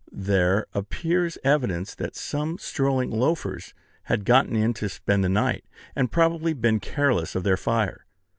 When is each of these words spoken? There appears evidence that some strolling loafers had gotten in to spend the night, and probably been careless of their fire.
There 0.11 0.65
appears 0.73 1.37
evidence 1.43 1.93
that 1.93 2.15
some 2.15 2.57
strolling 2.57 3.11
loafers 3.11 3.75
had 4.05 4.25
gotten 4.25 4.55
in 4.55 4.73
to 4.73 4.89
spend 4.89 5.23
the 5.23 5.29
night, 5.29 5.63
and 5.95 6.11
probably 6.11 6.53
been 6.53 6.79
careless 6.79 7.35
of 7.35 7.43
their 7.43 7.55
fire. 7.55 8.07